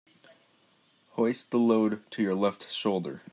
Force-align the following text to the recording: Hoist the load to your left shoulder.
Hoist 1.11 1.51
the 1.51 1.59
load 1.59 2.01
to 2.09 2.23
your 2.23 2.33
left 2.33 2.73
shoulder. 2.73 3.21